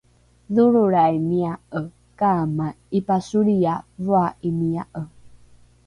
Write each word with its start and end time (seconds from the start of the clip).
dholrolraimia’e 0.55 1.81
kaamai 2.21 2.73
’ipasolria 3.01 3.75
voa’imia’e 4.05 5.01